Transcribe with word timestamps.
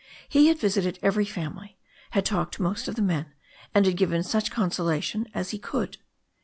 He 0.27 0.47
had 0.47 0.57
visited 0.57 0.97
every 1.03 1.25
family, 1.25 1.77
had 2.09 2.25
talked 2.25 2.55
to 2.55 2.63
most 2.63 2.87
of 2.87 2.95
the 2.95 3.03
men, 3.03 3.33
and 3.71 3.85
had 3.85 3.97
given 3.97 4.23
such 4.23 4.49
consolation 4.49 5.27
as 5.35 5.51
he 5.51 5.59
could. 5.59 5.97